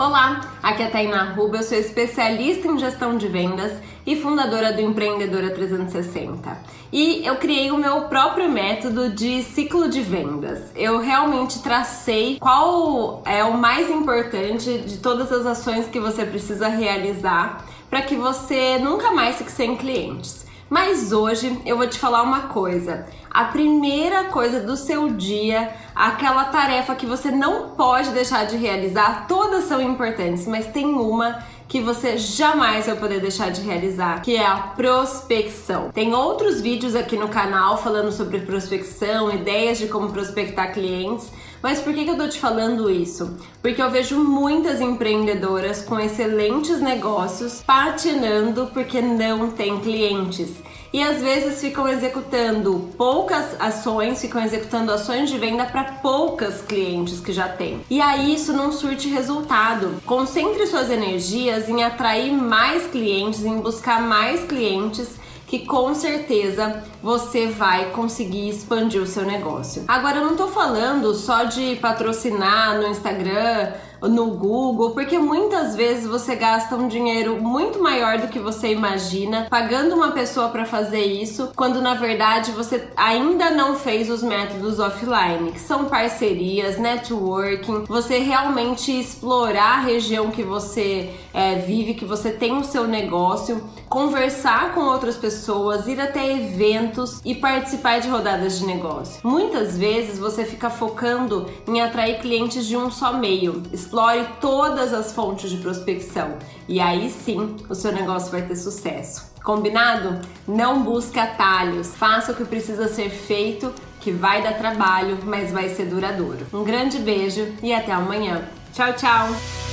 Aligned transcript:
Olá, 0.00 0.40
aqui 0.62 0.82
é 0.82 0.86
a 0.86 0.90
Tainá 0.90 1.24
Ruba, 1.34 1.58
eu 1.58 1.62
sou 1.62 1.76
especialista 1.76 2.66
em 2.66 2.78
gestão 2.78 3.18
de 3.18 3.28
vendas 3.28 3.70
e 4.06 4.16
fundadora 4.16 4.72
do 4.72 4.80
Empreendedora 4.80 5.50
360. 5.50 6.58
E 6.90 7.22
eu 7.22 7.36
criei 7.36 7.70
o 7.70 7.76
meu 7.76 8.04
próprio 8.08 8.48
método 8.48 9.10
de 9.10 9.42
ciclo 9.42 9.90
de 9.90 10.00
vendas. 10.00 10.72
Eu 10.74 11.00
realmente 11.00 11.62
tracei 11.62 12.38
qual 12.40 13.22
é 13.26 13.44
o 13.44 13.58
mais 13.58 13.90
importante 13.90 14.78
de 14.78 14.96
todas 14.96 15.30
as 15.30 15.44
ações 15.44 15.86
que 15.86 16.00
você 16.00 16.24
precisa 16.24 16.68
realizar 16.68 17.66
para 17.90 18.00
que 18.00 18.16
você 18.16 18.78
nunca 18.78 19.10
mais 19.10 19.36
fique 19.36 19.52
sem 19.52 19.76
clientes. 19.76 20.46
Mas 20.70 21.10
hoje 21.10 21.60
eu 21.66 21.76
vou 21.76 21.88
te 21.88 21.98
falar 21.98 22.22
uma 22.22 22.42
coisa. 22.42 23.04
A 23.28 23.46
primeira 23.46 24.26
coisa 24.26 24.60
do 24.60 24.76
seu 24.76 25.08
dia, 25.08 25.74
aquela 25.96 26.44
tarefa 26.44 26.94
que 26.94 27.04
você 27.04 27.28
não 27.32 27.70
pode 27.70 28.10
deixar 28.10 28.46
de 28.46 28.56
realizar, 28.56 29.26
todas 29.26 29.64
são 29.64 29.82
importantes, 29.82 30.46
mas 30.46 30.68
tem 30.68 30.86
uma 30.86 31.42
que 31.70 31.80
você 31.80 32.18
jamais 32.18 32.86
vai 32.86 32.96
poder 32.96 33.20
deixar 33.20 33.52
de 33.52 33.60
realizar, 33.60 34.20
que 34.22 34.34
é 34.34 34.44
a 34.44 34.56
prospecção. 34.56 35.92
Tem 35.92 36.12
outros 36.12 36.60
vídeos 36.60 36.96
aqui 36.96 37.16
no 37.16 37.28
canal 37.28 37.80
falando 37.80 38.10
sobre 38.10 38.40
prospecção, 38.40 39.32
ideias 39.32 39.78
de 39.78 39.86
como 39.86 40.10
prospectar 40.10 40.74
clientes. 40.74 41.30
Mas 41.62 41.78
por 41.78 41.94
que, 41.94 42.04
que 42.04 42.10
eu 42.10 42.16
tô 42.16 42.26
te 42.26 42.40
falando 42.40 42.90
isso? 42.90 43.38
Porque 43.62 43.80
eu 43.80 43.88
vejo 43.88 44.18
muitas 44.18 44.80
empreendedoras 44.80 45.80
com 45.80 46.00
excelentes 46.00 46.80
negócios 46.80 47.62
patinando 47.62 48.68
porque 48.74 49.00
não 49.00 49.52
tem 49.52 49.78
clientes 49.78 50.50
e 50.92 51.02
às 51.02 51.20
vezes 51.20 51.60
ficam 51.60 51.88
executando 51.88 52.90
poucas 52.96 53.60
ações, 53.60 54.20
ficam 54.20 54.42
executando 54.42 54.92
ações 54.92 55.30
de 55.30 55.38
venda 55.38 55.64
para 55.64 55.84
poucas 55.84 56.62
clientes 56.62 57.20
que 57.20 57.32
já 57.32 57.48
tem. 57.48 57.80
E 57.88 58.00
aí 58.00 58.34
isso 58.34 58.52
não 58.52 58.72
surte 58.72 59.08
resultado. 59.08 60.00
Concentre 60.04 60.66
suas 60.66 60.90
energias 60.90 61.68
em 61.68 61.82
atrair 61.82 62.32
mais 62.32 62.86
clientes, 62.86 63.44
em 63.44 63.60
buscar 63.60 64.00
mais 64.02 64.44
clientes 64.44 65.20
que 65.50 65.66
com 65.66 65.92
certeza 65.96 66.84
você 67.02 67.48
vai 67.48 67.90
conseguir 67.90 68.48
expandir 68.48 69.02
o 69.02 69.06
seu 69.06 69.24
negócio. 69.24 69.84
Agora 69.88 70.18
eu 70.18 70.24
não 70.24 70.36
tô 70.36 70.46
falando 70.46 71.12
só 71.12 71.42
de 71.42 71.74
patrocinar 71.76 72.76
no 72.76 72.86
Instagram 72.86 73.72
no 74.02 74.32
Google, 74.32 74.90
porque 74.90 75.18
muitas 75.18 75.76
vezes 75.76 76.06
você 76.06 76.34
gasta 76.34 76.76
um 76.76 76.88
dinheiro 76.88 77.40
muito 77.40 77.82
maior 77.82 78.18
do 78.18 78.28
que 78.28 78.38
você 78.38 78.72
imagina 78.72 79.46
pagando 79.50 79.94
uma 79.94 80.12
pessoa 80.12 80.48
para 80.48 80.64
fazer 80.64 81.04
isso, 81.04 81.52
quando 81.54 81.80
na 81.82 81.94
verdade 81.94 82.52
você 82.52 82.88
ainda 82.96 83.50
não 83.50 83.76
fez 83.76 84.10
os 84.10 84.22
métodos 84.22 84.78
offline, 84.78 85.52
que 85.52 85.60
são 85.60 85.84
parcerias, 85.86 86.78
networking, 86.78 87.84
você 87.86 88.18
realmente 88.18 88.98
explorar 88.98 89.78
a 89.78 89.80
região 89.80 90.30
que 90.30 90.42
você 90.42 91.10
é, 91.32 91.56
vive, 91.56 91.94
que 91.94 92.04
você 92.04 92.30
tem 92.30 92.56
o 92.58 92.64
seu 92.64 92.86
negócio, 92.86 93.62
conversar 93.88 94.74
com 94.74 94.82
outras 94.82 95.16
pessoas, 95.16 95.86
ir 95.86 96.00
até 96.00 96.32
eventos 96.32 97.20
e 97.24 97.34
participar 97.34 98.00
de 98.00 98.08
rodadas 98.08 98.58
de 98.58 98.66
negócio. 98.66 99.20
Muitas 99.24 99.76
vezes 99.76 100.18
você 100.18 100.44
fica 100.44 100.70
focando 100.70 101.46
em 101.66 101.80
atrair 101.80 102.20
clientes 102.20 102.66
de 102.66 102.76
um 102.76 102.90
só 102.90 103.12
meio 103.12 103.62
explore 103.90 104.24
todas 104.40 104.94
as 104.94 105.12
fontes 105.12 105.50
de 105.50 105.56
prospecção 105.56 106.36
e 106.68 106.78
aí 106.78 107.10
sim 107.10 107.56
o 107.68 107.74
seu 107.74 107.90
negócio 107.90 108.30
vai 108.30 108.42
ter 108.42 108.54
sucesso. 108.54 109.32
Combinado? 109.42 110.20
Não 110.46 110.84
busque 110.84 111.18
atalhos, 111.18 111.96
faça 111.96 112.30
o 112.30 112.36
que 112.36 112.44
precisa 112.44 112.86
ser 112.86 113.10
feito, 113.10 113.74
que 113.98 114.12
vai 114.12 114.42
dar 114.42 114.54
trabalho, 114.54 115.18
mas 115.24 115.50
vai 115.50 115.70
ser 115.70 115.86
duradouro. 115.86 116.46
Um 116.52 116.62
grande 116.62 116.98
beijo 116.98 117.52
e 117.62 117.72
até 117.74 117.90
amanhã. 117.90 118.44
Tchau, 118.72 118.92
tchau! 118.92 119.69